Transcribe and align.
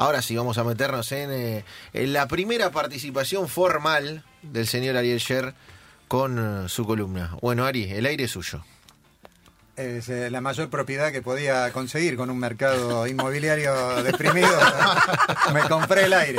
Ahora 0.00 0.22
sí, 0.22 0.34
vamos 0.34 0.56
a 0.56 0.64
meternos 0.64 1.12
en, 1.12 1.30
eh, 1.30 1.64
en 1.92 2.12
la 2.14 2.26
primera 2.26 2.70
participación 2.70 3.48
formal 3.50 4.24
del 4.40 4.66
señor 4.66 4.96
Ariel 4.96 5.18
Sher 5.18 5.52
con 6.08 6.64
eh, 6.64 6.68
su 6.70 6.86
columna. 6.86 7.36
Bueno, 7.42 7.66
Ari, 7.66 7.84
el 7.92 8.06
aire 8.06 8.24
es 8.24 8.30
suyo. 8.30 8.64
Es 9.76 10.08
eh, 10.08 10.30
la 10.30 10.40
mayor 10.40 10.70
propiedad 10.70 11.12
que 11.12 11.20
podía 11.20 11.70
conseguir 11.72 12.16
con 12.16 12.30
un 12.30 12.38
mercado 12.38 13.06
inmobiliario 13.08 14.02
deprimido. 14.02 14.48
me 15.52 15.60
compré 15.68 16.04
el 16.04 16.14
aire. 16.14 16.38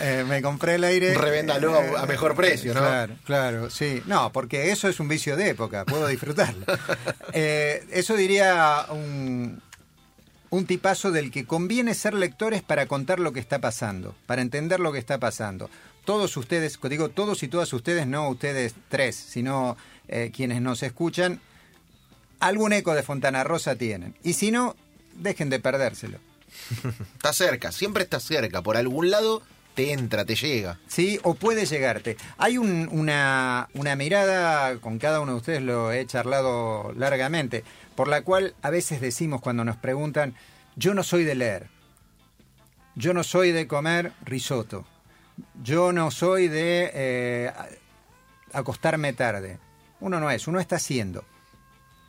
Eh, 0.00 0.24
me 0.28 0.40
compré 0.40 0.76
el 0.76 0.84
aire. 0.84 1.12
Revéndalo 1.14 1.74
a- 1.76 2.02
a 2.02 2.06
mejor 2.06 2.36
precio, 2.36 2.72
¿no? 2.72 2.80
Claro, 2.82 3.14
claro, 3.24 3.68
sí. 3.70 4.00
No, 4.06 4.30
porque 4.32 4.70
eso 4.70 4.86
es 4.88 5.00
un 5.00 5.08
vicio 5.08 5.36
de 5.36 5.48
época, 5.50 5.84
puedo 5.84 6.06
disfrutarlo. 6.06 6.64
Eso 7.34 8.14
diría 8.14 8.86
un, 8.90 9.60
un 10.52 10.66
tipazo 10.66 11.10
del 11.12 11.30
que 11.30 11.46
conviene 11.46 11.94
ser 11.94 12.12
lectores 12.12 12.60
para 12.62 12.84
contar 12.86 13.18
lo 13.18 13.32
que 13.32 13.40
está 13.40 13.58
pasando, 13.58 14.14
para 14.26 14.42
entender 14.42 14.80
lo 14.80 14.92
que 14.92 14.98
está 14.98 15.16
pasando. 15.18 15.70
Todos 16.04 16.36
ustedes, 16.36 16.78
digo 16.90 17.08
todos 17.08 17.42
y 17.42 17.48
todas 17.48 17.72
ustedes, 17.72 18.06
no 18.06 18.28
ustedes 18.28 18.74
tres, 18.90 19.16
sino 19.16 19.78
eh, 20.08 20.30
quienes 20.34 20.60
nos 20.60 20.82
escuchan, 20.82 21.40
algún 22.38 22.72
eco 22.74 22.94
de 22.94 23.02
Fontana 23.02 23.44
Rosa 23.44 23.76
tienen. 23.76 24.14
Y 24.22 24.34
si 24.34 24.50
no, 24.50 24.76
dejen 25.14 25.48
de 25.48 25.58
perdérselo. 25.58 26.18
Está 27.14 27.32
cerca, 27.32 27.72
siempre 27.72 28.02
está 28.04 28.20
cerca. 28.20 28.60
Por 28.60 28.76
algún 28.76 29.10
lado 29.10 29.40
te 29.74 29.92
entra, 29.92 30.26
te 30.26 30.34
llega. 30.34 30.78
Sí, 30.86 31.18
o 31.22 31.32
puede 31.34 31.64
llegarte. 31.64 32.18
Hay 32.36 32.58
un- 32.58 32.90
una, 32.92 33.68
una 33.72 33.96
mirada, 33.96 34.76
con 34.80 34.98
cada 34.98 35.20
uno 35.20 35.32
de 35.32 35.38
ustedes 35.38 35.62
lo 35.62 35.92
he 35.92 36.04
charlado 36.04 36.92
largamente, 36.94 37.64
por 37.94 38.08
la 38.08 38.22
cual 38.22 38.54
a 38.62 38.70
veces 38.70 39.00
decimos 39.00 39.40
cuando 39.40 39.64
nos 39.64 39.76
preguntan, 39.76 40.34
yo 40.76 40.94
no 40.94 41.02
soy 41.02 41.24
de 41.24 41.34
leer, 41.34 41.68
yo 42.94 43.14
no 43.14 43.24
soy 43.24 43.52
de 43.52 43.66
comer 43.66 44.12
risotto, 44.24 44.84
yo 45.62 45.92
no 45.92 46.10
soy 46.10 46.48
de 46.48 46.90
eh, 46.94 47.52
acostarme 48.52 49.12
tarde. 49.12 49.58
Uno 50.00 50.20
no 50.20 50.30
es, 50.30 50.46
uno 50.48 50.60
está 50.60 50.76
haciendo. 50.76 51.24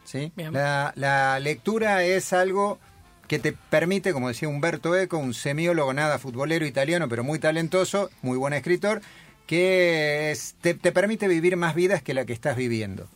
¿sí? 0.03 0.31
La, 0.53 0.93
la 0.95 1.39
lectura 1.39 2.03
es 2.03 2.33
algo 2.33 2.79
que 3.27 3.39
te 3.39 3.53
permite, 3.53 4.11
como 4.13 4.27
decía 4.27 4.49
Humberto 4.49 4.95
Eco, 4.97 5.17
un 5.17 5.33
semiólogo 5.33 5.93
nada 5.93 6.19
futbolero 6.19 6.65
italiano, 6.65 7.07
pero 7.07 7.23
muy 7.23 7.39
talentoso, 7.39 8.09
muy 8.21 8.37
buen 8.37 8.53
escritor, 8.53 9.01
que 9.47 10.31
es- 10.31 10.55
te, 10.61 10.73
te 10.73 10.91
permite 10.91 11.27
vivir 11.27 11.55
más 11.55 11.75
vidas 11.75 12.01
que 12.03 12.13
la 12.13 12.25
que 12.25 12.33
estás 12.33 12.55
viviendo. 12.57 13.07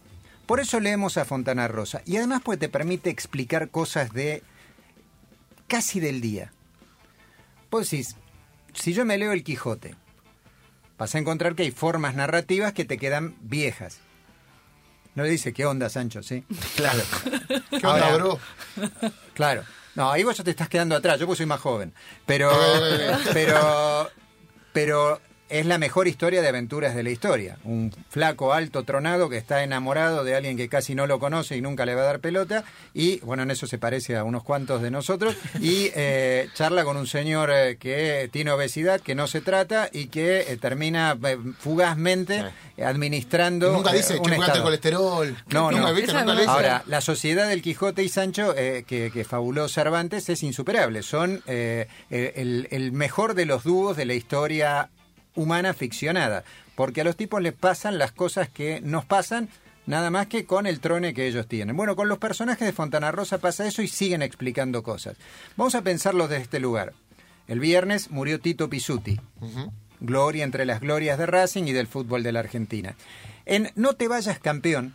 Por 0.48 0.62
eso 0.62 0.80
leemos 0.80 1.18
a 1.18 1.26
Fontana 1.26 1.68
Rosa. 1.68 2.02
Y 2.06 2.18
además 2.18 2.42
pues 2.44 2.58
te 2.58 2.70
permite 2.70 3.10
explicar 3.10 3.70
cosas 3.70 4.14
de 4.14 4.42
casi 5.68 6.00
del 6.00 6.22
día. 6.22 6.54
Vos 7.70 7.90
decís, 7.90 8.16
si 8.74 8.94
yo 8.94 9.04
me 9.06 9.18
leo 9.18 9.34
el 9.34 9.44
Quijote, 9.44 9.96
vas 10.98 11.14
a 11.14 11.20
encontrar 11.20 11.54
que 11.54 11.64
hay 11.64 11.72
formas 11.72 12.16
narrativas 12.16 12.72
que 12.72 12.86
te 12.86 12.98
quedan 12.98 13.36
viejas. 13.42 14.00
No 15.16 15.24
le 15.24 15.30
dice, 15.30 15.52
¿qué 15.52 15.66
onda, 15.66 15.90
Sancho? 15.90 16.24
¿Sí? 16.24 16.46
Claro. 16.76 17.04
¿Qué 17.70 17.86
onda, 17.86 18.16
bro? 18.16 18.40
Claro. 19.34 19.64
No, 19.96 20.12
ahí 20.12 20.24
vos 20.24 20.38
ya 20.38 20.44
te 20.44 20.52
estás 20.52 20.70
quedando 20.70 20.96
atrás, 20.96 21.20
yo 21.20 21.26
pues 21.26 21.38
soy 21.38 21.48
más 21.48 21.60
joven. 21.60 21.92
Pero, 22.26 22.52
pero, 23.34 24.10
pero 24.72 25.20
es 25.50 25.66
la 25.66 25.78
mejor 25.78 26.08
historia 26.08 26.42
de 26.42 26.48
aventuras 26.48 26.96
de 26.96 27.04
la 27.04 27.10
historia. 27.10 27.58
Un 27.64 27.94
flaco, 28.10 28.54
alto, 28.54 28.84
tronado 28.84 29.30
que 29.30 29.38
está 29.38 29.64
enamorado 29.64 30.24
de 30.24 30.36
alguien 30.36 30.58
que 30.58 30.70
casi 30.70 30.96
no 30.96 31.08
lo 31.08 31.20
conoce 31.20 31.56
y 31.56 31.62
nunca 31.62 31.86
le 31.86 31.96
va 31.96 32.02
a 32.02 32.06
dar 32.06 32.20
pelota. 32.20 32.64
Y 32.94 33.20
bueno, 33.20 33.44
en 33.44 33.52
eso 33.52 33.68
se 33.68 33.78
parece 33.78 34.18
a 34.18 34.24
unos 34.24 34.44
cuantos 34.44 34.82
de 34.82 34.92
nosotros. 34.92 35.36
Y 35.62 35.92
eh, 35.96 36.50
charla 36.54 36.84
con 36.84 36.98
un 36.98 37.08
señor 37.08 37.50
eh, 37.52 37.78
que 37.78 38.30
tiene 38.32 38.52
obesidad, 38.52 39.00
que 39.02 39.16
no 39.16 39.28
se 39.28 39.42
trata 39.42 39.90
y 39.92 40.08
que 40.08 40.42
eh, 40.42 40.58
termina 40.58 41.18
eh, 41.24 41.38
fugazmente 41.60 42.44
administrando. 42.84 43.72
Nunca 43.72 43.92
eh, 43.94 43.98
dice, 43.98 44.16
el 44.16 44.62
colesterol. 44.62 45.36
No, 45.50 45.72
Nunca, 45.72 45.88
no. 45.88 45.94
¿viste? 45.94 46.14
Nunca 46.14 46.34
dice. 46.34 46.48
Ahora, 46.48 46.84
la 46.88 47.02
sociedad 47.02 47.48
del 47.48 47.62
Quijote 47.62 48.04
y 48.04 48.10
Sancho, 48.10 48.54
eh, 48.56 48.84
que, 48.88 49.12
que 49.12 49.24
fabuló 49.24 49.68
Cervantes, 49.68 50.30
es 50.30 50.44
insuperable. 50.44 51.04
Son 51.04 51.42
el, 51.48 51.88
el 52.72 52.92
mejor 52.92 53.34
de 53.34 53.46
los 53.46 53.64
dúos 53.64 53.98
de 53.98 54.06
la 54.06 54.14
historia 54.14 54.90
humana 55.38 55.74
ficcionada. 55.74 56.44
Porque 56.76 57.02
a 57.02 57.04
los 57.06 57.16
tipos 57.16 57.42
les 57.42 57.54
pasan 57.54 57.98
las 57.98 58.12
cosas 58.12 58.50
que 58.50 58.82
nos 58.82 59.06
pasan, 59.06 59.48
nada 59.86 60.12
más 60.12 60.28
que 60.28 60.46
con 60.46 60.68
el 60.68 60.82
trone 60.82 61.14
que 61.14 61.28
ellos 61.28 61.48
tienen. 61.48 61.78
Bueno, 61.78 61.96
con 61.96 62.10
los 62.10 62.18
personajes 62.18 62.68
de 62.68 62.74
Fontana 62.74 63.12
Rosa 63.12 63.38
pasa 63.38 63.66
eso 63.66 63.82
y 63.82 63.88
siguen 63.88 64.22
explicando 64.22 64.84
cosas. 64.84 65.16
Vamos 65.56 65.76
a 65.76 65.82
pensarlos 65.82 66.30
desde 66.30 66.44
este 66.44 66.60
lugar. 66.60 66.94
El 67.48 67.60
viernes 67.60 68.12
murió 68.12 68.40
Tito 68.40 68.70
Pisuti. 68.70 69.20
Gloria 70.00 70.44
entre 70.44 70.66
las 70.66 70.82
glorias 70.82 71.18
de 71.18 71.26
Racing 71.26 71.64
y 71.64 71.72
del 71.72 71.88
fútbol 71.88 72.22
de 72.22 72.32
la 72.32 72.42
Argentina. 72.42 72.96
En 73.46 73.72
No 73.76 73.94
te 73.94 74.08
vayas 74.08 74.40
campeón, 74.40 74.94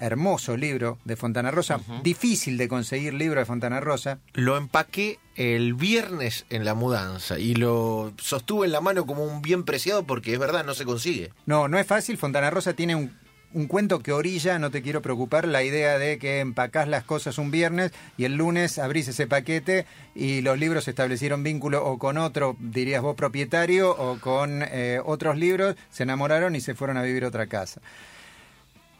hermoso 0.00 0.56
libro 0.56 0.98
de 1.04 1.16
Fontana 1.16 1.50
Rosa, 1.50 1.80
difícil 2.02 2.56
de 2.58 2.68
conseguir 2.68 3.14
libro 3.14 3.40
de 3.40 3.46
Fontana 3.46 3.80
Rosa. 3.80 4.18
Lo 4.34 4.56
empaqué 4.56 5.18
el 5.36 5.74
viernes 5.74 6.46
en 6.50 6.64
la 6.64 6.74
mudanza 6.74 7.38
y 7.38 7.54
lo 7.54 8.12
sostuve 8.18 8.66
en 8.66 8.72
la 8.72 8.80
mano 8.80 9.06
como 9.06 9.24
un 9.24 9.42
bien 9.42 9.64
preciado 9.64 10.04
porque 10.04 10.32
es 10.32 10.38
verdad, 10.38 10.64
no 10.64 10.74
se 10.74 10.84
consigue. 10.84 11.32
No, 11.46 11.68
no 11.68 11.78
es 11.78 11.86
fácil. 11.86 12.16
Fontana 12.16 12.50
Rosa 12.50 12.72
tiene 12.72 12.94
un, 12.94 13.12
un 13.52 13.66
cuento 13.68 14.00
que 14.00 14.12
orilla, 14.12 14.58
no 14.58 14.70
te 14.70 14.82
quiero 14.82 15.02
preocupar, 15.02 15.48
la 15.48 15.62
idea 15.62 15.98
de 15.98 16.18
que 16.18 16.40
empacás 16.40 16.88
las 16.88 17.04
cosas 17.04 17.38
un 17.38 17.50
viernes 17.50 17.92
y 18.18 18.24
el 18.24 18.34
lunes 18.34 18.78
abrís 18.78 19.08
ese 19.08 19.26
paquete 19.26 19.86
y 20.14 20.42
los 20.42 20.58
libros 20.58 20.88
establecieron 20.88 21.42
vínculo 21.42 21.84
o 21.84 21.98
con 21.98 22.18
otro, 22.18 22.56
dirías 22.60 23.02
vos, 23.02 23.16
propietario 23.16 23.90
o 23.90 24.18
con 24.20 24.62
eh, 24.62 25.00
otros 25.04 25.38
libros, 25.38 25.76
se 25.90 26.02
enamoraron 26.02 26.54
y 26.54 26.60
se 26.60 26.74
fueron 26.74 26.96
a 26.96 27.02
vivir 27.02 27.24
a 27.24 27.28
otra 27.28 27.46
casa. 27.46 27.80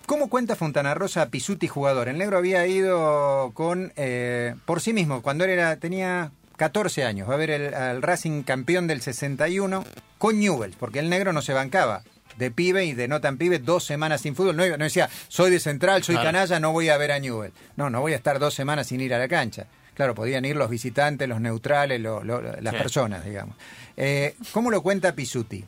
¿Cómo 0.07 0.29
cuenta 0.31 0.55
Fontana 0.57 0.95
Rosa 0.95 1.23
a 1.23 1.27
Pisuti 1.31 1.67
jugador? 1.67 2.09
El 2.09 2.19
negro 2.19 2.39
había 2.39 2.67
ido 2.67 3.51
con 3.55 3.93
eh, 3.97 4.55
por 4.65 4.81
sí 4.81 4.93
mismo, 4.93 5.21
cuando 5.23 5.45
él 5.45 5.51
era, 5.51 5.77
tenía 5.77 6.31
14 6.57 7.05
años, 7.05 7.29
va 7.29 7.35
a 7.35 7.39
ver 7.39 7.51
el, 7.51 7.75
al 7.75 8.03
Racing 8.03 8.43
campeón 8.45 8.87
del 8.87 9.03
61 9.03 9.85
con 10.19 10.39
Newell's, 10.39 10.77
porque 10.77 11.01
el 11.01 11.11
negro 11.11 11.33
no 11.33 11.43
se 11.43 11.53
bancaba. 11.53 12.03
De 12.37 12.51
pibe 12.51 12.85
y 12.85 12.93
de 12.93 13.09
no 13.09 13.21
tan 13.23 13.39
pibe, 13.39 13.59
dos 13.59 13.85
semanas 13.85 14.21
sin 14.21 14.37
fútbol. 14.37 14.57
No, 14.57 14.67
no 14.77 14.85
decía, 14.85 15.09
soy 15.29 15.51
de 15.51 15.59
central, 15.59 16.03
soy 16.05 16.17
Claro. 16.17 16.29
canalla, 16.29 16.61
no 16.61 16.71
voy 16.71 16.91
a 16.91 16.99
ver 16.99 17.13
a 17.13 17.19
Newell. 17.19 17.53
No, 17.77 17.89
no 17.89 18.01
voy 18.03 18.13
a 18.13 18.17
estar 18.17 18.39
dos 18.39 18.53
semanas 18.55 18.89
sin 18.89 19.01
ir 19.01 19.15
a 19.15 19.19
la 19.19 19.27
cancha. 19.27 19.67
Claro, 19.95 20.15
podían 20.15 20.45
ir 20.45 20.55
los 20.55 20.69
visitantes, 20.69 21.27
los 21.27 21.41
neutrales, 21.41 21.99
lo- 21.99 22.23
lo- 22.23 22.43
las 22.43 22.75
Sí. 22.75 22.79
personas, 22.79 23.25
digamos. 23.25 23.57
Eh, 23.97 24.37
¿Cómo 24.53 24.71
lo 24.71 24.83
cuenta 24.83 25.15
Pisuti? 25.15 25.65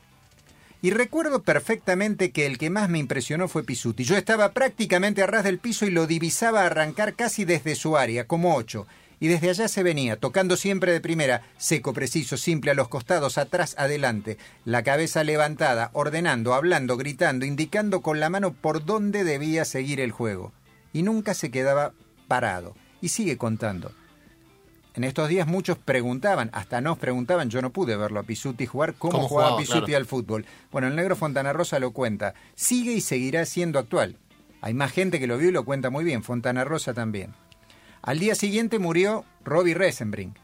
Y 0.81 0.91
recuerdo 0.91 1.43
perfectamente 1.43 2.31
que 2.31 2.47
el 2.47 2.56
que 2.56 2.71
más 2.71 2.89
me 2.89 2.99
impresionó 2.99 3.49
fue 3.49 3.65
Pisuti. 3.65 4.05
Yo 4.05 4.16
estaba 4.16 4.53
prácticamente 4.53 5.22
a 5.22 5.27
ras 5.27 5.43
del 5.43 5.59
piso 5.59 5.87
y 5.87 5.91
lo 5.91 6.06
divisaba 6.06 6.65
arrancar 6.65 7.15
casi 7.15 7.44
desde 7.44 7.75
su 7.75 7.97
área, 7.97 8.28
como 8.28 8.55
ocho. 8.55 8.87
Y 9.19 9.27
desde 9.27 9.50
allá 9.50 9.66
se 9.66 9.83
venía, 9.83 10.16
tocando 10.16 10.56
siempre 10.56 10.93
de 10.93 11.00
primera, 11.00 11.43
seco, 11.56 11.93
preciso, 11.93 12.37
simple, 12.37 12.71
a 12.71 12.75
los 12.75 12.87
costados, 12.87 13.37
atrás, 13.37 13.75
adelante, 13.77 14.39
la 14.65 14.84
cabeza 14.84 15.25
levantada, 15.25 15.91
ordenando, 15.94 16.55
hablando, 16.55 16.97
gritando, 16.97 17.45
indicando 17.45 18.00
con 18.00 18.21
la 18.21 18.31
mano 18.31 18.53
por 18.53 18.84
dónde 18.84 19.25
debía 19.25 19.65
seguir 19.65 19.99
el 19.99 20.12
juego. 20.12 20.53
Y 20.93 21.03
nunca 21.03 21.34
se 21.34 21.50
quedaba 21.50 21.93
parado. 22.28 22.77
Y 23.00 23.09
sigue 23.09 23.37
contando. 23.37 23.91
En 24.98 25.04
estos 25.04 25.28
días 25.28 25.47
muchos 25.47 25.78
preguntaban, 25.78 26.50
hasta 26.53 26.81
nos 26.81 26.98
preguntaban, 26.98 27.50
yo 27.50 27.62
no 27.62 27.70
pude 27.70 27.97
verlo 27.97 28.19
a 28.19 28.25
Pisuti 28.25 28.66
jugar, 28.66 28.94
cómo, 28.94 29.12
¿Cómo 29.12 29.28
jugaba, 29.28 29.50
jugaba? 29.50 29.60
Pisuti 29.62 29.86
Claro. 29.86 29.97
al 29.98 30.06
fútbol. 30.06 30.44
Bueno, 30.72 30.88
el 30.88 30.97
negro 30.97 31.14
Fontana 31.14 31.53
Rosa 31.53 31.78
lo 31.78 31.92
cuenta. 31.92 32.34
Sigue 32.56 32.94
y 32.94 33.00
seguirá 33.00 33.44
siendo 33.47 33.78
actual. 33.78 34.16
Hay 34.60 34.75
más 34.75 34.91
gente 34.91 35.20
que 35.20 35.28
lo 35.28 35.38
vio 35.38 35.50
y 35.50 35.53
lo 35.53 35.64
cuenta 35.64 35.91
muy 35.91 36.03
bien. 36.03 36.25
Fontana 36.25 36.64
Rosa 36.64 36.94
también. 36.94 37.32
Al 38.03 38.19
día 38.19 38.34
siguiente 38.34 38.81
murió 38.81 39.25
Robbie 39.44 39.75
Resenbrink, 39.75 40.36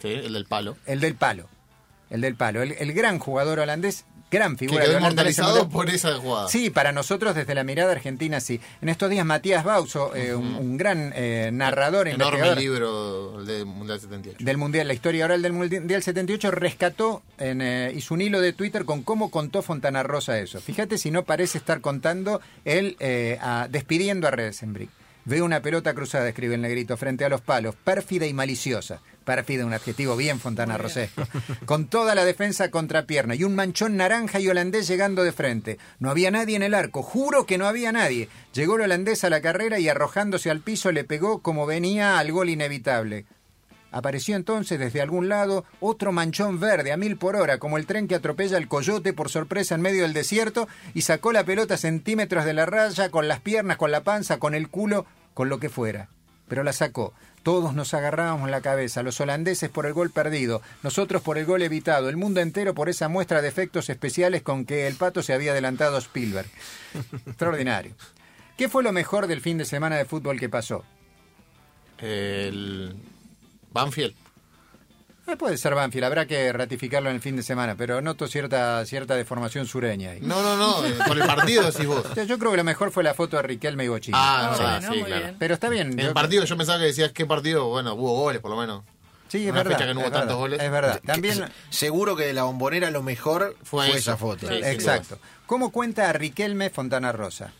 Sí, 0.00 0.08
el 0.08 0.34
del 0.34 0.44
palo. 0.44 0.76
el 0.84 1.00
del 1.00 1.14
palo. 1.14 1.48
El 2.10 2.20
del 2.20 2.34
palo. 2.36 2.60
El, 2.60 2.72
el 2.72 2.92
gran 2.92 3.18
jugador 3.18 3.58
holandés, 3.58 4.04
gran 4.34 4.56
Que 4.56 4.66
figura 4.66 4.82
quedó 4.84 4.92
en 4.92 4.98
ese 4.98 5.04
inmortalizado 5.06 5.68
por 5.70 5.88
esa 5.88 6.14
jugada. 6.16 6.48
Sí, 6.48 6.68
para 6.70 6.92
nosotros 6.92 7.34
desde 7.34 7.54
la 7.54 7.64
mirada 7.64 7.92
argentina 7.92 8.40
sí. 8.40 8.60
En 8.82 8.88
estos 8.90 9.08
días 9.08 9.24
Matías 9.24 9.64
Bauso, 9.64 10.14
eh, 10.14 10.34
un, 10.34 10.54
un 10.56 10.76
gran 10.76 11.12
eh, 11.16 11.50
narrador, 11.52 12.08
Enorme 12.08 12.54
libro 12.56 13.40
el 13.40 13.46
de 13.46 13.64
Mundial 13.64 14.00
78. 14.00 14.44
del 14.44 14.56
Mundial, 14.58 14.86
la 14.88 14.94
historia 14.94 15.24
oral 15.24 15.40
del 15.40 15.52
Mundial 15.52 16.02
78, 16.02 16.50
rescató 16.50 17.22
en, 17.38 17.62
eh, 17.62 17.92
hizo 17.94 18.12
un 18.14 18.20
hilo 18.20 18.40
de 18.40 18.52
Twitter 18.52 18.84
con 18.84 19.02
cómo 19.02 19.30
contó 19.30 19.62
Fontana 19.62 20.02
Rosa 20.02 20.38
eso. 20.38 20.60
Fíjate 20.60 20.98
si 20.98 21.10
no 21.10 21.24
parece 21.24 21.58
estar 21.58 21.80
contando 21.80 22.40
él 22.64 22.96
eh, 23.00 23.38
a- 23.40 23.68
despidiendo 23.70 24.26
a 24.28 24.30
Resenbrick. 24.32 24.90
Veo 25.26 25.44
una 25.44 25.62
pelota 25.62 25.94
cruzada, 25.94 26.28
escribe 26.28 26.54
el 26.54 26.60
negrito, 26.60 26.98
frente 26.98 27.24
a 27.24 27.30
los 27.30 27.40
palos, 27.40 27.74
pérfida 27.76 28.26
y 28.26 28.34
maliciosa. 28.34 29.00
Pérfida, 29.24 29.64
un 29.64 29.72
adjetivo 29.72 30.16
bien 30.16 30.38
Fontana 30.38 30.76
Rosesco. 30.76 31.26
Con 31.64 31.86
toda 31.86 32.14
la 32.14 32.26
defensa 32.26 32.70
contrapierna 32.70 33.34
y 33.34 33.44
un 33.44 33.54
manchón 33.54 33.96
naranja 33.96 34.38
y 34.38 34.48
holandés 34.48 34.86
llegando 34.86 35.24
de 35.24 35.32
frente. 35.32 35.78
No 35.98 36.10
había 36.10 36.30
nadie 36.30 36.56
en 36.56 36.62
el 36.62 36.74
arco, 36.74 37.02
juro 37.02 37.46
que 37.46 37.56
no 37.56 37.66
había 37.66 37.90
nadie. 37.90 38.28
Llegó 38.52 38.76
el 38.76 38.82
holandés 38.82 39.24
a 39.24 39.30
la 39.30 39.40
carrera 39.40 39.78
y 39.78 39.88
arrojándose 39.88 40.50
al 40.50 40.60
piso 40.60 40.92
le 40.92 41.04
pegó 41.04 41.40
como 41.40 41.64
venía 41.64 42.18
al 42.18 42.30
gol 42.30 42.50
inevitable. 42.50 43.24
Apareció 43.94 44.34
entonces 44.34 44.80
desde 44.80 45.00
algún 45.00 45.28
lado 45.28 45.64
otro 45.78 46.10
manchón 46.10 46.58
verde 46.58 46.90
a 46.90 46.96
mil 46.96 47.16
por 47.16 47.36
hora, 47.36 47.58
como 47.58 47.78
el 47.78 47.86
tren 47.86 48.08
que 48.08 48.16
atropella 48.16 48.58
el 48.58 48.66
coyote 48.66 49.12
por 49.12 49.30
sorpresa 49.30 49.76
en 49.76 49.82
medio 49.82 50.02
del 50.02 50.12
desierto, 50.12 50.66
y 50.94 51.02
sacó 51.02 51.30
la 51.30 51.44
pelota 51.44 51.76
centímetros 51.76 52.44
de 52.44 52.54
la 52.54 52.66
raya, 52.66 53.10
con 53.10 53.28
las 53.28 53.38
piernas, 53.38 53.76
con 53.76 53.92
la 53.92 54.02
panza, 54.02 54.40
con 54.40 54.56
el 54.56 54.68
culo, 54.68 55.06
con 55.32 55.48
lo 55.48 55.60
que 55.60 55.68
fuera. 55.68 56.08
Pero 56.48 56.64
la 56.64 56.72
sacó. 56.72 57.14
Todos 57.44 57.72
nos 57.72 57.94
agarrábamos 57.94 58.50
la 58.50 58.62
cabeza, 58.62 59.04
los 59.04 59.20
holandeses 59.20 59.70
por 59.70 59.86
el 59.86 59.92
gol 59.92 60.10
perdido, 60.10 60.60
nosotros 60.82 61.22
por 61.22 61.38
el 61.38 61.46
gol 61.46 61.62
evitado, 61.62 62.08
el 62.08 62.16
mundo 62.16 62.40
entero 62.40 62.74
por 62.74 62.88
esa 62.88 63.06
muestra 63.06 63.42
de 63.42 63.48
efectos 63.48 63.88
especiales 63.90 64.42
con 64.42 64.64
que 64.64 64.88
el 64.88 64.96
pato 64.96 65.22
se 65.22 65.34
había 65.34 65.52
adelantado 65.52 65.94
a 65.94 66.00
Spielberg. 66.00 66.48
Extraordinario. 67.26 67.94
¿Qué 68.56 68.68
fue 68.68 68.82
lo 68.82 68.90
mejor 68.90 69.28
del 69.28 69.40
fin 69.40 69.56
de 69.56 69.64
semana 69.64 69.96
de 69.96 70.04
fútbol 70.04 70.40
que 70.40 70.48
pasó? 70.48 70.84
El 71.98 72.96
Banfield. 73.74 74.14
Eh, 75.26 75.36
puede 75.36 75.56
ser 75.56 75.74
Banfield, 75.74 76.04
habrá 76.04 76.26
que 76.26 76.52
ratificarlo 76.52 77.08
en 77.08 77.16
el 77.16 77.22
fin 77.22 77.34
de 77.34 77.42
semana, 77.42 77.74
pero 77.76 78.02
noto 78.02 78.26
cierta, 78.28 78.84
cierta 78.84 79.14
deformación 79.14 79.66
sureña 79.66 80.10
ahí. 80.10 80.20
No, 80.20 80.42
no, 80.42 80.54
no, 80.56 80.86
eh, 80.86 80.94
por 81.06 81.16
el 81.18 81.26
partido 81.26 81.62
decís 81.70 81.86
vos. 81.86 82.04
O 82.10 82.14
sea, 82.14 82.24
Yo 82.24 82.38
creo 82.38 82.50
que 82.50 82.58
lo 82.58 82.64
mejor 82.64 82.90
fue 82.90 83.02
la 83.02 83.14
foto 83.14 83.36
de 83.38 83.42
Riquelme 83.42 83.84
y 83.84 83.88
Bochini. 83.88 84.16
Ah, 84.18 84.50
Ah, 84.52 84.56
sí, 84.56 84.62
bueno, 84.62 84.80
sí, 84.92 84.98
muy 85.00 85.04
claro. 85.08 85.22
bien. 85.24 85.36
Pero 85.38 85.54
está 85.54 85.68
bien. 85.70 85.92
En 85.92 85.98
yo- 85.98 86.08
el 86.08 86.12
partido 86.14 86.44
yo 86.44 86.56
pensaba 86.58 86.78
que 86.78 86.84
decías 86.86 87.12
qué 87.12 87.24
partido, 87.24 87.68
bueno, 87.68 87.94
hubo 87.94 88.12
goles 88.20 88.40
por 88.42 88.50
lo 88.50 88.58
menos. 88.58 88.82
Sí, 89.28 89.38
es 89.46 89.50
una 89.50 89.62
verdad. 89.62 89.78
fecha 89.78 89.88
que 89.88 89.94
no 89.94 90.00
hubo 90.00 90.06
es 90.08 90.12
tantos 90.12 90.28
verdad, 90.28 90.38
goles. 90.38 90.60
Es 90.62 90.70
verdad. 90.70 91.00
También. 91.06 91.44
Seguro 91.70 92.14
que 92.16 92.24
de 92.26 92.34
la 92.34 92.42
bombonera 92.42 92.90
lo 92.90 93.02
mejor 93.02 93.56
fue, 93.64 93.88
Fue 93.88 93.96
esa 93.98 94.18
foto. 94.18 94.46
Sí, 94.46 94.54
Exacto. 94.62 95.18
¿Cómo 95.46 95.72
cuenta 95.72 96.10
a 96.10 96.12
Riquelme 96.12 96.68
Fontana 96.68 97.12
Rosa? 97.12 97.50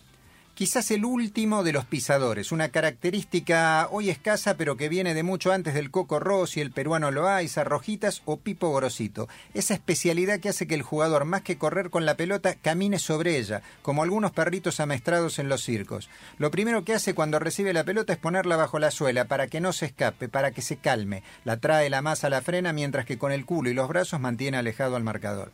Quizás 0.55 0.93
el 0.93 1.05
último 1.05 1.65
de 1.65 1.73
los 1.73 1.85
pisadores, 1.85 2.53
una 2.53 2.69
característica 2.69 3.89
hoy 3.91 4.09
escasa 4.09 4.57
pero 4.57 4.77
que 4.77 4.89
viene 4.89 5.13
de 5.13 5.25
mucho 5.25 5.51
antes 5.51 5.75
del 5.75 5.91
Coco 5.91 6.21
Rossi, 6.21 6.61
el 6.61 6.71
peruano 6.71 7.11
Loaiza, 7.11 7.65
Rojitas 7.65 8.23
o 8.25 8.37
Pipo 8.37 8.69
Gorosito. 8.69 9.29
Esa 9.53 9.75
especialidad 9.75 10.39
que 10.39 10.51
hace 10.51 10.69
que 10.69 10.77
el 10.77 10.83
jugador, 10.83 11.25
más 11.25 11.43
que 11.43 11.59
correr 11.59 11.91
con 11.91 12.07
la 12.07 12.17
pelota, 12.17 12.55
camine 12.55 13.01
sobre 13.01 13.37
ella, 13.37 13.63
como 13.83 14.05
algunos 14.05 14.31
perritos 14.31 14.79
amestrados 14.79 15.41
en 15.41 15.49
los 15.49 15.61
circos. 15.65 16.09
Lo 16.39 16.53
primero 16.53 16.85
que 16.85 16.95
hace 16.95 17.15
cuando 17.15 17.41
recibe 17.41 17.73
la 17.73 17.83
pelota 17.83 18.13
es 18.13 18.19
ponerla 18.21 18.55
bajo 18.55 18.79
la 18.79 18.93
suela 18.93 19.25
para 19.25 19.49
que 19.49 19.61
no 19.61 19.73
se 19.73 19.87
escape, 19.87 20.29
para 20.29 20.53
que 20.53 20.63
se 20.63 20.77
calme. 20.77 21.25
La 21.45 21.57
trae 21.57 21.91
la 21.91 22.01
masa 22.01 22.29
a 22.29 22.31
la 22.31 22.43
frena 22.43 22.73
mientras 22.73 23.07
que 23.07 23.19
con 23.19 23.33
el 23.33 23.45
culo 23.45 23.71
y 23.71 23.75
los 23.75 23.89
brazos 23.89 24.21
mantiene 24.21 24.57
alejado 24.57 24.95
al 24.95 25.03
marcador. 25.03 25.51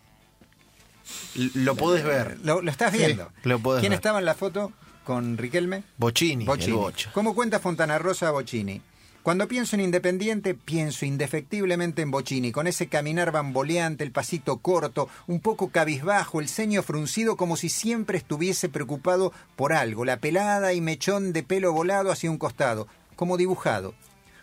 Lo 1.54 1.74
podés 1.74 2.04
ver. 2.04 2.38
¿Lo, 2.44 2.60
lo 2.60 2.70
estás 2.70 2.92
Sí, 2.92 2.98
viendo? 2.98 3.32
lo 3.44 3.58
¿Quién 3.60 3.80
ver. 3.82 3.92
estaba 3.94 4.18
en 4.18 4.26
la 4.26 4.34
foto 4.34 4.72
con 5.10 5.36
Riquelme? 5.36 5.82
Bocini. 5.98 6.44
Bocha. 6.44 7.10
¿Cómo 7.12 7.34
cuenta 7.34 7.58
Fontana 7.58 7.98
Rosa 7.98 8.28
a 8.28 8.30
Bocini? 8.30 8.80
Cuando 9.24 9.48
pienso 9.48 9.74
en 9.74 9.82
Independiente, 9.82 10.54
pienso 10.54 11.04
indefectiblemente 11.04 12.02
en 12.02 12.12
Bocini, 12.12 12.52
con 12.52 12.68
ese 12.68 12.86
caminar 12.86 13.32
bamboleante, 13.32 14.04
el 14.04 14.12
pasito 14.12 14.58
corto, 14.58 15.08
un 15.26 15.40
poco 15.40 15.70
cabizbajo, 15.70 16.38
el 16.38 16.48
ceño 16.48 16.84
fruncido 16.84 17.36
como 17.36 17.56
si 17.56 17.70
siempre 17.70 18.18
estuviese 18.18 18.68
preocupado 18.68 19.32
por 19.56 19.72
algo, 19.72 20.04
la 20.04 20.18
pelada 20.18 20.74
y 20.74 20.80
mechón 20.80 21.32
de 21.32 21.42
pelo 21.42 21.72
volado 21.72 22.12
hacia 22.12 22.30
un 22.30 22.38
costado, 22.38 22.86
como 23.16 23.36
dibujado. 23.36 23.94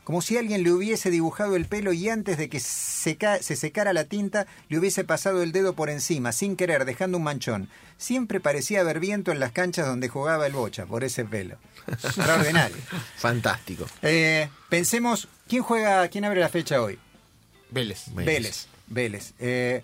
Como 0.07 0.21
si 0.21 0.37
alguien 0.37 0.63
le 0.63 0.71
hubiese 0.71 1.11
dibujado 1.11 1.57
el 1.57 1.65
pelo 1.65 1.91
y 1.91 2.07
antes 2.07 2.37
de 2.37 2.47
que 2.47 2.61
seca- 2.61 3.43
se 3.43 3.57
secara 3.57 3.91
la 3.91 4.05
tinta 4.05 4.47
le 4.69 4.79
hubiese 4.79 5.03
pasado 5.03 5.43
el 5.43 5.51
dedo 5.51 5.73
por 5.75 5.89
encima, 5.89 6.31
sin 6.31 6.55
querer, 6.55 6.85
dejando 6.85 7.17
un 7.17 7.25
manchón. 7.25 7.67
Siempre 7.97 8.39
parecía 8.39 8.79
haber 8.79 9.01
viento 9.01 9.33
en 9.33 9.41
las 9.41 9.51
canchas 9.51 9.85
donde 9.85 10.07
jugaba 10.07 10.47
el 10.47 10.53
bocha, 10.53 10.85
por 10.85 11.03
ese 11.03 11.25
pelo. 11.25 11.57
Extraordinario. 11.87 12.77
Fantástico. 13.17 13.85
Eh, 14.01 14.47
pensemos, 14.69 15.27
¿quién 15.49 15.61
juega, 15.61 16.07
quién 16.07 16.23
abre 16.23 16.39
la 16.39 16.47
fecha 16.47 16.81
hoy? 16.81 16.97
Vélez. 17.69 18.05
Vélez. 18.13 18.25
Vélez. 18.33 18.67
Vélez. 18.87 19.33
Eh, 19.39 19.83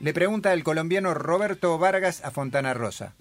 le 0.00 0.12
pregunta 0.12 0.52
el 0.54 0.64
colombiano 0.64 1.14
Roberto 1.14 1.78
Vargas 1.78 2.20
a 2.24 2.32
Fontana 2.32 2.74
Rosa. 2.74 3.14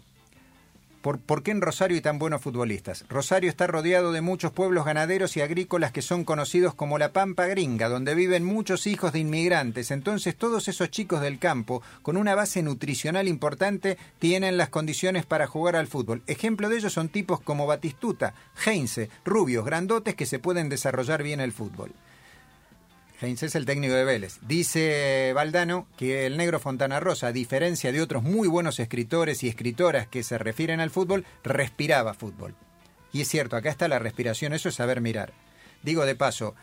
¿Por, 1.05 1.43
qué 1.43 1.51
en 1.51 1.61
Rosario 1.61 1.93
hay 1.93 2.01
tan 2.01 2.17
buenos 2.17 2.41
futbolistas? 2.41 3.05
Rosario 3.09 3.47
está 3.47 3.67
rodeado 3.67 4.11
de 4.11 4.21
muchos 4.21 4.51
pueblos 4.51 4.85
ganaderos 4.85 5.37
y 5.37 5.41
agrícolas 5.41 5.91
que 5.91 6.01
son 6.01 6.23
conocidos 6.23 6.73
como 6.73 6.97
la 6.97 7.13
Pampa 7.13 7.45
Gringa, 7.45 7.89
donde 7.89 8.15
viven 8.15 8.43
muchos 8.43 8.87
hijos 8.87 9.13
de 9.13 9.19
inmigrantes. 9.19 9.91
Entonces 9.91 10.35
todos 10.35 10.67
esos 10.67 10.89
chicos 10.89 11.21
del 11.21 11.37
campo, 11.37 11.83
con 12.01 12.17
una 12.17 12.33
base 12.33 12.63
nutricional 12.63 13.27
importante, 13.27 13.99
tienen 14.17 14.57
las 14.57 14.69
condiciones 14.69 15.27
para 15.27 15.45
jugar 15.45 15.75
al 15.75 15.85
fútbol. 15.85 16.23
Ejemplo 16.25 16.69
de 16.69 16.77
ellos 16.77 16.93
son 16.93 17.09
tipos 17.09 17.39
como 17.39 17.67
Batistuta, 17.67 18.33
Heinze, 18.65 19.11
rubios, 19.23 19.63
grandotes 19.63 20.15
que 20.15 20.25
se 20.25 20.39
pueden 20.39 20.69
desarrollar 20.69 21.21
bien 21.21 21.39
el 21.39 21.51
fútbol. 21.51 21.93
Heinz 23.21 23.43
es 23.43 23.55
el 23.55 23.65
técnico 23.65 23.93
de 23.93 24.03
Vélez. 24.03 24.39
Dice 24.41 25.31
Valdano 25.33 25.87
que 25.97 26.25
el 26.25 26.37
negro 26.37 26.59
Fontana 26.59 26.99
Rosa, 26.99 27.27
a 27.27 27.31
diferencia 27.31 27.91
de 27.91 28.01
otros 28.01 28.23
muy 28.23 28.47
buenos 28.47 28.79
escritores 28.79 29.43
y 29.43 29.47
escritoras 29.47 30.07
que 30.07 30.23
se 30.23 30.37
refieren 30.37 30.79
al 30.79 30.89
fútbol, 30.89 31.25
respiraba 31.43 32.13
fútbol. 32.13 32.55
Y 33.13 33.21
es 33.21 33.29
cierto, 33.29 33.55
acá 33.55 33.69
está 33.69 33.87
la 33.87 33.99
respiración, 33.99 34.53
eso 34.53 34.67
es 34.67 34.75
saber 34.75 34.99
mirar. 34.99 35.31
Digo 35.83 36.05
de 36.05 36.15
paso, 36.15 36.55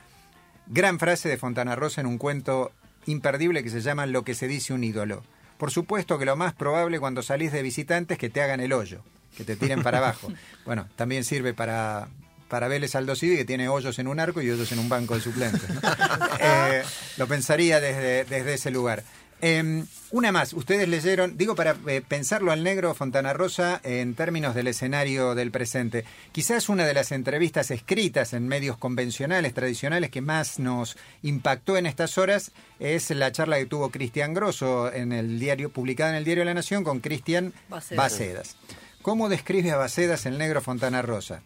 gran 0.66 0.98
frase 0.98 1.28
de 1.28 1.38
Fontana 1.38 1.76
Rosa 1.76 2.02
en 2.02 2.06
un 2.06 2.18
cuento 2.18 2.72
imperdible 3.06 3.62
que 3.62 3.70
se 3.70 3.80
llama 3.80 4.06
Lo 4.06 4.22
que 4.22 4.34
se 4.34 4.48
dice 4.48 4.74
un 4.74 4.84
ídolo. 4.84 5.22
Por 5.56 5.70
supuesto 5.70 6.18
que 6.18 6.26
lo 6.26 6.36
más 6.36 6.52
probable 6.52 7.00
cuando 7.00 7.22
salís 7.22 7.52
de 7.52 7.62
visitante 7.62 8.14
es 8.14 8.20
que 8.20 8.30
te 8.30 8.42
hagan 8.42 8.60
el 8.60 8.72
hoyo, 8.72 9.02
que 9.36 9.44
te 9.44 9.56
tiren 9.56 9.82
para 9.82 9.98
abajo. 9.98 10.28
Bueno, 10.64 10.88
también 10.94 11.24
sirve 11.24 11.54
para, 11.54 12.08
para 12.52 12.68
Vélez 12.68 12.94
Aldo 12.96 13.16
Civi, 13.16 13.38
que 13.38 13.46
tiene 13.46 13.70
hoyos 13.70 13.98
en 13.98 14.08
un 14.08 14.20
arco 14.20 14.42
y 14.42 14.50
hoyos 14.50 14.70
en 14.72 14.78
un 14.78 14.86
banco 14.86 15.14
de 15.14 15.22
suplentes. 15.22 15.62
¿no? 15.70 15.80
Eh, 16.38 16.82
lo 17.16 17.26
pensaría 17.26 17.80
desde, 17.80 18.24
desde 18.24 18.54
ese 18.54 18.70
lugar. 18.70 19.04
Eh, 19.40 19.84
una 20.10 20.32
más, 20.32 20.52
ustedes 20.52 20.86
leyeron, 20.86 21.38
digo 21.38 21.54
para 21.54 21.76
eh, 21.86 22.02
pensarlo 22.06 22.52
al 22.52 22.62
negro 22.62 22.92
Fontana 22.92 23.32
Rosa 23.32 23.80
en 23.84 24.14
términos 24.14 24.54
del 24.54 24.66
escenario 24.66 25.34
del 25.34 25.50
presente. 25.50 26.04
Quizás 26.32 26.68
una 26.68 26.84
de 26.84 26.92
las 26.92 27.10
entrevistas 27.10 27.70
escritas 27.70 28.34
en 28.34 28.46
medios 28.46 28.76
convencionales, 28.76 29.54
tradicionales, 29.54 30.10
que 30.10 30.20
más 30.20 30.58
nos 30.58 30.98
impactó 31.22 31.78
en 31.78 31.86
estas 31.86 32.18
horas 32.18 32.52
es 32.80 33.08
la 33.10 33.32
charla 33.32 33.56
que 33.58 33.66
tuvo 33.66 33.90
Cristian 33.90 34.34
Grosso 34.34 34.92
en 34.92 35.12
el 35.12 35.40
diario, 35.40 35.70
publicada 35.70 36.10
en 36.10 36.16
el 36.16 36.24
diario 36.24 36.44
La 36.44 36.52
Nación 36.52 36.84
con 36.84 37.00
Cristian 37.00 37.54
Bacedas. 37.70 37.96
Bacedas. 37.96 38.56
¿Cómo 39.00 39.30
describe 39.30 39.70
a 39.70 39.76
Bacedas 39.76 40.26
el 40.26 40.36
negro 40.36 40.60
Fontana 40.60 41.00
Rosa? 41.00 41.40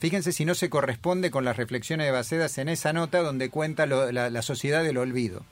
Fíjense 0.00 0.32
si 0.32 0.44
no 0.46 0.54
se 0.54 0.70
corresponde 0.70 1.30
con 1.30 1.44
las 1.44 1.56
reflexiones 1.58 2.06
de 2.06 2.10
Bacedas 2.12 2.56
en 2.58 2.68
esa 2.70 2.92
nota 2.92 3.20
donde 3.20 3.50
cuenta 3.50 3.84
la, 3.86 4.42
sociedad 4.42 4.82
del 4.82 4.96
olvido. 4.96 5.44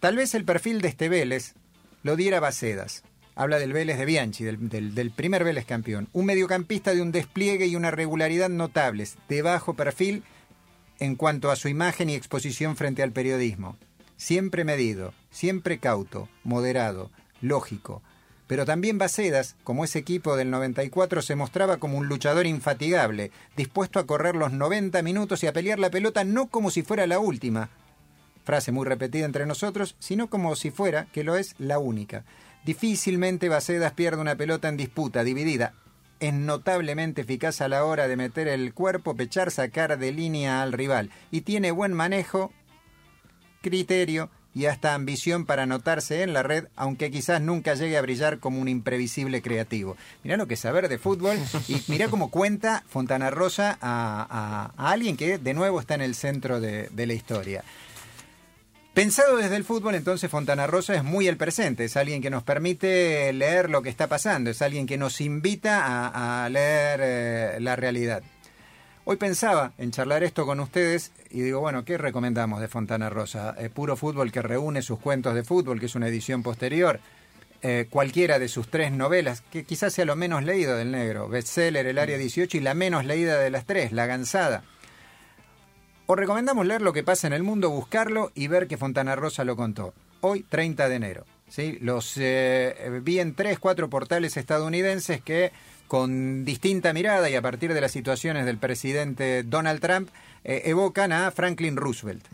Tal 0.00 0.16
vez 0.16 0.34
el 0.34 0.44
perfil 0.44 0.80
de 0.80 0.88
este 0.88 1.08
Vélez 1.10 1.54
lo 2.02 2.16
diera 2.16 2.40
Bacedas. 2.40 3.02
Habla 3.36 3.58
del 3.58 3.72
Vélez 3.72 3.98
de 3.98 4.06
Bianchi, 4.06 4.44
del- 4.44 4.94
del 4.94 5.10
primer 5.10 5.44
Vélez 5.44 5.66
campeón. 5.66 6.08
Un 6.12 6.24
mediocampista 6.26 6.94
de 6.94 7.02
un 7.02 7.12
despliegue 7.12 7.66
y 7.66 7.76
una 7.76 7.90
regularidad 7.90 8.48
notables, 8.48 9.16
de 9.28 9.42
bajo 9.42 9.74
perfil 9.74 10.22
en 10.98 11.14
cuanto 11.14 11.50
a 11.50 11.56
su 11.56 11.68
imagen 11.68 12.08
y 12.08 12.14
exposición 12.14 12.76
frente 12.76 13.02
al 13.02 13.12
periodismo. 13.12 13.76
Siempre 14.16 14.64
medido, 14.64 15.12
siempre 15.30 15.78
cauto, 15.78 16.28
moderado, 16.44 17.10
lógico. 17.42 18.02
Pero 18.46 18.66
también 18.66 18.98
Bacedas, 18.98 19.56
como 19.64 19.84
ese 19.84 19.98
equipo 19.98 20.36
del 20.36 20.50
94, 20.50 21.22
se 21.22 21.34
mostraba 21.34 21.78
como 21.78 21.96
un 21.96 22.08
luchador 22.08 22.46
infatigable, 22.46 23.30
dispuesto 23.56 23.98
a 23.98 24.06
correr 24.06 24.36
los 24.36 24.52
90 24.52 25.02
minutos 25.02 25.42
y 25.42 25.46
a 25.46 25.52
pelear 25.52 25.78
la 25.78 25.90
pelota 25.90 26.24
no 26.24 26.48
como 26.48 26.70
si 26.70 26.82
fuera 26.82 27.06
la 27.06 27.18
última, 27.18 27.70
frase 28.44 28.70
muy 28.70 28.86
repetida 28.86 29.24
entre 29.24 29.46
nosotros, 29.46 29.96
sino 29.98 30.28
como 30.28 30.54
si 30.56 30.70
fuera, 30.70 31.06
que 31.06 31.24
lo 31.24 31.36
es, 31.36 31.54
la 31.58 31.78
única. 31.78 32.24
Difícilmente 32.64 33.48
Bacedas 33.48 33.92
pierde 33.92 34.20
una 34.20 34.36
pelota 34.36 34.68
en 34.68 34.76
disputa, 34.76 35.24
dividida. 35.24 35.74
Es 36.20 36.32
notablemente 36.32 37.22
eficaz 37.22 37.60
a 37.60 37.68
la 37.68 37.84
hora 37.84 38.08
de 38.08 38.16
meter 38.16 38.48
el 38.48 38.72
cuerpo, 38.72 39.16
pechar, 39.16 39.50
sacar 39.50 39.98
de 39.98 40.12
línea 40.12 40.62
al 40.62 40.72
rival. 40.72 41.10
Y 41.30 41.42
tiene 41.42 41.70
buen 41.70 41.92
manejo, 41.92 42.52
criterio 43.62 44.30
y 44.54 44.66
hasta 44.66 44.94
ambición 44.94 45.46
para 45.46 45.64
anotarse 45.64 46.22
en 46.22 46.32
la 46.32 46.42
red, 46.44 46.66
aunque 46.76 47.10
quizás 47.10 47.40
nunca 47.40 47.74
llegue 47.74 47.98
a 47.98 48.02
brillar 48.02 48.38
como 48.38 48.60
un 48.60 48.68
imprevisible 48.68 49.42
creativo. 49.42 49.96
Mirá 50.22 50.36
lo 50.36 50.46
que 50.46 50.56
saber 50.56 50.88
de 50.88 50.98
fútbol 50.98 51.36
y 51.68 51.82
mirá 51.88 52.08
cómo 52.08 52.30
cuenta 52.30 52.84
Fontana 52.88 53.30
Rosa 53.30 53.76
a, 53.80 54.72
a- 54.78 54.90
alguien 54.92 55.16
que 55.16 55.38
de 55.38 55.54
nuevo 55.54 55.80
está 55.80 55.94
en 55.94 56.02
el 56.02 56.14
centro 56.14 56.60
de, 56.60 56.88
la 56.94 57.12
historia. 57.12 57.64
Pensado 58.94 59.36
desde 59.38 59.56
el 59.56 59.64
fútbol, 59.64 59.96
entonces 59.96 60.30
Fontana 60.30 60.68
Rosa 60.68 60.94
es 60.94 61.02
muy 61.02 61.26
el 61.26 61.36
presente, 61.36 61.84
es 61.84 61.96
alguien 61.96 62.22
que 62.22 62.30
nos 62.30 62.44
permite 62.44 63.32
leer 63.32 63.68
lo 63.68 63.82
que 63.82 63.88
está 63.88 64.06
pasando, 64.06 64.50
es 64.50 64.62
alguien 64.62 64.86
que 64.86 64.96
nos 64.96 65.20
invita 65.20 65.84
a, 65.84 66.44
a 66.44 66.48
leer 66.48 67.00
eh, 67.02 67.56
la 67.60 67.74
realidad. 67.74 68.22
Hoy 69.06 69.16
pensaba 69.16 69.72
en 69.76 69.90
charlar 69.90 70.24
esto 70.24 70.46
con 70.46 70.60
ustedes 70.60 71.12
y 71.28 71.42
digo, 71.42 71.60
bueno, 71.60 71.84
¿qué 71.84 71.98
recomendamos 71.98 72.62
de 72.62 72.68
Fontana 72.68 73.10
Rosa? 73.10 73.54
Eh, 73.58 73.68
puro 73.68 73.96
fútbol 73.96 74.32
que 74.32 74.40
reúne 74.40 74.80
sus 74.80 74.98
cuentos 74.98 75.34
de 75.34 75.44
fútbol, 75.44 75.78
que 75.78 75.86
es 75.86 75.94
una 75.94 76.08
edición 76.08 76.42
posterior. 76.42 77.00
Eh, 77.60 77.86
cualquiera 77.90 78.38
de 78.38 78.48
sus 78.48 78.68
tres 78.68 78.92
novelas, 78.92 79.42
que 79.42 79.64
quizás 79.64 79.92
sea 79.92 80.06
lo 80.06 80.16
menos 80.16 80.42
leído 80.42 80.78
del 80.78 80.90
negro. 80.90 81.28
Bestseller, 81.28 81.86
El 81.86 81.98
Área 81.98 82.16
18 82.16 82.56
y 82.56 82.60
la 82.60 82.72
menos 82.72 83.04
leída 83.04 83.38
de 83.38 83.50
las 83.50 83.66
tres, 83.66 83.92
La 83.92 84.06
Gansada. 84.06 84.64
O 86.06 86.16
recomendamos 86.16 86.64
leer 86.64 86.80
lo 86.80 86.94
que 86.94 87.02
pasa 87.02 87.26
en 87.26 87.34
el 87.34 87.42
mundo, 87.42 87.68
buscarlo 87.68 88.32
y 88.34 88.48
ver 88.48 88.68
que 88.68 88.78
Fontana 88.78 89.16
Rosa 89.16 89.44
lo 89.44 89.54
contó. 89.54 89.92
Hoy, 90.22 90.44
30 90.48 90.88
de 90.88 90.94
enero. 90.94 91.24
¿sí? 91.50 91.76
Los 91.82 92.14
eh, 92.16 93.00
vi 93.02 93.20
en 93.20 93.34
tres, 93.34 93.58
cuatro 93.58 93.90
portales 93.90 94.38
estadounidenses 94.38 95.20
que 95.20 95.52
con 95.88 96.44
distinta 96.44 96.92
mirada 96.92 97.28
y 97.30 97.34
a 97.36 97.42
partir 97.42 97.72
de 97.74 97.80
las 97.80 97.92
situaciones 97.92 98.46
del 98.46 98.58
presidente 98.58 99.42
Donald 99.42 99.80
Trump 99.80 100.08
eh, 100.44 100.62
evocan 100.66 101.12
a 101.12 101.30
Franklin 101.30 101.76
Roosevelt. 101.76 102.24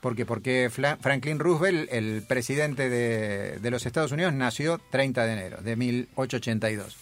¿Por 0.00 0.14
qué? 0.14 0.24
Porque 0.26 0.70
Franklin 0.70 1.38
Roosevelt, 1.40 1.88
el 1.92 2.22
presidente 2.28 2.88
de, 2.88 3.58
de 3.58 3.70
los 3.70 3.84
Estados 3.84 4.12
Unidos, 4.12 4.32
nació 4.32 4.80
30 4.90 5.26
de 5.26 5.32
enero 5.32 5.56
de 5.60 5.74
1882. 5.76 6.96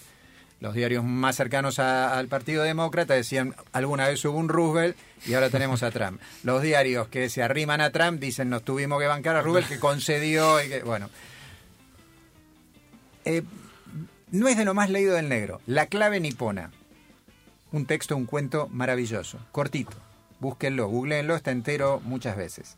Los 0.61 0.73
diarios 0.75 1.05
más 1.05 1.37
cercanos 1.37 1.79
a- 1.79 2.17
al 2.19 2.29
Partido 2.29 2.63
Demócrata 2.63 3.13
decían 3.13 3.55
alguna 3.73 4.09
vez 4.09 4.25
hubo 4.25 4.39
un 4.39 4.49
Roosevelt 4.49 4.97
y 5.27 5.35
ahora 5.35 5.51
tenemos 5.51 5.83
a 5.83 5.91
Trump. 5.91 6.19
Los 6.45 6.63
diarios 6.63 7.09
que 7.09 7.29
se 7.29 7.43
arriman 7.43 7.83
a 7.83 7.91
Trump 7.91 8.19
dicen 8.21 8.49
nos 8.49 8.63
tuvimos 8.65 8.99
que 8.99 9.07
bancar 9.07 9.37
a 9.37 9.43
Roosevelt 9.43 9.69
que 9.69 9.79
concedió 9.79 10.65
y 10.65 10.69
que 10.71 10.81
bueno. 10.83 11.11
Eh, 13.27 13.43
no 14.31 14.49
es 14.49 14.57
de 14.57 14.65
lo 14.65 14.75
más 14.75 14.91
leído 14.91 15.15
del 15.15 15.29
negro. 15.29 15.61
La 15.67 15.87
clave 15.87 16.21
nipona. 16.21 16.71
Un 17.73 17.87
texto, 17.87 18.17
un 18.17 18.27
cuento 18.27 18.69
maravilloso, 18.69 19.39
cortito. 19.53 19.97
Búsquenlo, 20.41 20.89
googleenlo, 20.89 21.37
está 21.37 21.51
entero 21.51 22.01
muchas 22.05 22.37
veces. 22.37 22.77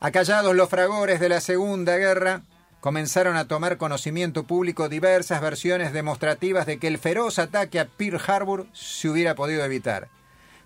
Acallados 0.00 0.54
los 0.54 0.68
fragores 0.68 1.20
de 1.20 1.28
la 1.28 1.40
Segunda 1.40 1.96
Guerra, 1.96 2.42
comenzaron 2.80 3.36
a 3.36 3.48
tomar 3.48 3.78
conocimiento 3.78 4.44
público 4.44 4.88
diversas 4.88 5.40
versiones 5.40 5.92
demostrativas 5.92 6.66
de 6.66 6.78
que 6.78 6.86
el 6.86 6.98
feroz 6.98 7.38
ataque 7.38 7.80
a 7.80 7.86
Pearl 7.86 8.20
Harbor 8.26 8.66
se 8.72 9.08
hubiera 9.08 9.34
podido 9.34 9.64
evitar. 9.64 10.08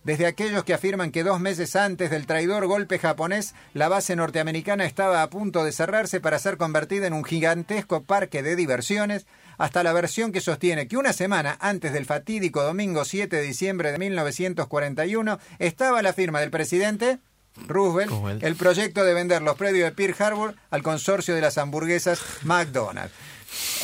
Desde 0.03 0.27
aquellos 0.27 0.65
que 0.65 0.73
afirman 0.73 1.11
que 1.11 1.25
dos 1.25 1.41
meses 1.41 1.77
antes 1.77 2.11
del 2.11 2.27
traidor 2.27 2.67
golpe 2.67 2.99
japonés, 2.99 3.55
la 3.75 3.89
base 3.89 4.17
norteamericana 4.17 4.87
estaba 4.87 5.23
a 5.23 5.29
punto 5.29 5.63
de 5.63 5.73
cerrarse 5.73 6.21
para 6.21 6.39
ser 6.39 6.57
convertida 6.57 7.07
en 7.07 7.13
un 7.13 7.23
gigantesco 7.23 8.03
parque 8.03 8.43
de 8.43 8.57
diversiones, 8.57 9.27
hasta 9.59 9.83
la 9.83 9.93
versión 9.93 10.33
que 10.33 10.41
sostiene 10.41 10.89
que 10.89 10.97
una 10.97 11.13
semana 11.13 11.59
antes 11.61 11.93
del 11.93 12.07
fatídico 12.07 12.63
domingo 12.63 13.05
7 13.05 13.37
de 13.37 13.43
diciembre 13.43 13.93
de 13.93 13.99
1941 13.99 15.39
estaba 15.59 16.01
la 16.01 16.15
firma 16.15 16.41
del 16.41 16.51
presidente 16.51 17.19
Roosevelt, 17.67 18.43
el 18.43 18.57
proyecto 18.57 19.05
de 19.05 19.13
vender 19.13 19.43
los 19.43 19.57
predios 19.57 19.91
de 19.91 19.95
Pearl 19.95 20.17
Harbor 20.19 20.55
al 20.71 20.83
consorcio 20.83 21.35
de 21.35 21.43
las 21.43 21.59
hamburguesas 21.59 22.21
McDonald's. 22.43 23.13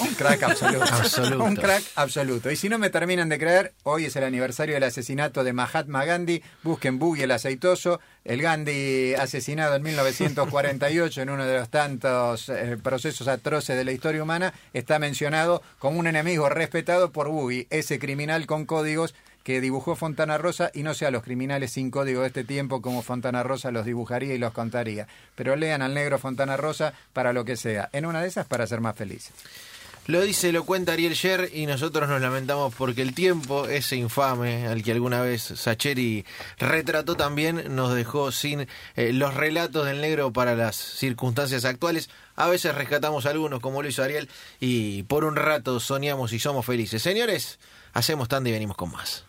Un 0.00 0.14
crack 0.14 0.42
absoluto. 0.42 0.84
Absoluto. 0.92 1.44
Un 1.44 1.56
crack 1.56 1.82
absoluto. 1.94 2.50
Y 2.50 2.56
si 2.56 2.68
no 2.68 2.78
me 2.78 2.90
terminan 2.90 3.28
de 3.28 3.38
creer, 3.38 3.74
hoy 3.82 4.04
es 4.06 4.16
el 4.16 4.24
aniversario 4.24 4.74
del 4.74 4.84
asesinato 4.84 5.42
de 5.42 5.52
Mahatma 5.52 6.04
Gandhi. 6.04 6.42
Busquen 6.62 6.98
Boogie 6.98 7.24
el 7.24 7.30
aceitoso. 7.30 8.00
El 8.24 8.42
Gandhi 8.42 9.14
asesinado 9.14 9.76
en 9.76 9.82
1948 9.82 11.22
en 11.22 11.30
uno 11.30 11.46
de 11.46 11.58
los 11.58 11.68
tantos 11.68 12.48
eh, 12.48 12.76
procesos 12.82 13.28
atroces 13.28 13.76
de 13.76 13.84
la 13.84 13.92
historia 13.92 14.22
humana 14.22 14.52
está 14.72 14.98
mencionado 14.98 15.62
como 15.78 15.98
un 15.98 16.08
enemigo 16.08 16.48
respetado 16.48 17.12
por 17.12 17.28
Boogie, 17.28 17.66
ese 17.70 17.98
criminal 17.98 18.46
con 18.46 18.66
códigos 18.66 19.14
que 19.46 19.60
dibujó 19.60 19.94
Fontana 19.94 20.38
Rosa 20.38 20.72
y 20.74 20.82
no 20.82 20.92
sea 20.92 21.12
los 21.12 21.22
criminales 21.22 21.70
sin 21.70 21.92
código 21.92 22.22
de 22.22 22.26
este 22.26 22.42
tiempo 22.42 22.82
como 22.82 23.00
Fontana 23.00 23.44
Rosa 23.44 23.70
los 23.70 23.86
dibujaría 23.86 24.34
y 24.34 24.38
los 24.38 24.52
contaría. 24.52 25.06
Pero 25.36 25.54
lean 25.54 25.82
al 25.82 25.94
negro 25.94 26.18
Fontana 26.18 26.56
Rosa 26.56 26.94
para 27.12 27.32
lo 27.32 27.44
que 27.44 27.54
sea. 27.54 27.88
En 27.92 28.06
una 28.06 28.22
de 28.22 28.26
esas 28.26 28.46
para 28.46 28.66
ser 28.66 28.80
más 28.80 28.96
felices. 28.96 29.32
Lo 30.08 30.20
dice, 30.20 30.50
lo 30.50 30.64
cuenta 30.64 30.94
Ariel 30.94 31.14
Sher 31.14 31.48
y 31.52 31.66
nosotros 31.66 32.08
nos 32.08 32.20
lamentamos 32.20 32.74
porque 32.74 33.02
el 33.02 33.14
tiempo, 33.14 33.68
ese 33.68 33.94
infame 33.94 34.66
al 34.66 34.82
que 34.82 34.90
alguna 34.90 35.20
vez 35.20 35.42
Sacheri 35.42 36.24
retrató 36.58 37.14
también, 37.14 37.76
nos 37.76 37.94
dejó 37.94 38.32
sin 38.32 38.66
eh, 38.96 39.12
los 39.12 39.34
relatos 39.34 39.86
del 39.86 40.00
negro 40.00 40.32
para 40.32 40.56
las 40.56 40.74
circunstancias 40.74 41.64
actuales. 41.64 42.10
A 42.34 42.48
veces 42.48 42.74
rescatamos 42.74 43.26
algunos, 43.26 43.60
como 43.60 43.80
lo 43.80 43.88
hizo 43.88 44.02
Ariel, 44.02 44.28
y 44.58 45.04
por 45.04 45.24
un 45.24 45.36
rato 45.36 45.78
soñamos 45.78 46.32
y 46.32 46.40
somos 46.40 46.66
felices. 46.66 47.00
Señores, 47.00 47.60
hacemos 47.92 48.26
tanda 48.26 48.50
y 48.50 48.52
venimos 48.52 48.76
con 48.76 48.90
más. 48.90 49.25